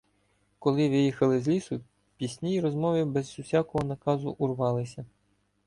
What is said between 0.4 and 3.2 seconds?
Коли виїхали з лісу, пісні й розмови